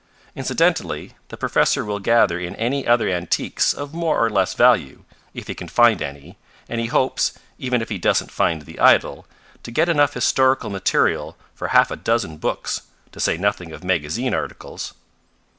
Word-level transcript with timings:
Incidentally 0.35 1.13
the 1.27 1.37
professor 1.37 1.85
will 1.85 1.99
gather 1.99 2.39
in 2.39 2.55
any 2.55 2.87
other 2.87 3.07
antiques 3.07 3.71
of 3.71 3.93
more 3.93 4.17
or 4.17 4.31
less 4.31 4.55
value, 4.55 5.03
if 5.35 5.45
he 5.45 5.53
can 5.53 5.67
find 5.67 6.01
any, 6.01 6.39
and 6.67 6.81
he 6.81 6.87
hopes, 6.87 7.33
even 7.59 7.83
if 7.83 7.89
he 7.89 7.99
doesn't 7.99 8.31
find 8.31 8.63
the 8.63 8.79
idol, 8.79 9.27
to 9.61 9.69
get 9.69 9.87
enough 9.87 10.15
historical 10.15 10.71
material 10.71 11.37
for 11.53 11.67
half 11.67 11.91
a 11.91 11.95
dozen 11.95 12.37
books, 12.37 12.81
to 13.11 13.19
say 13.19 13.37
nothing 13.37 13.71
of 13.71 13.83
magazine 13.83 14.33
articles." 14.33 14.95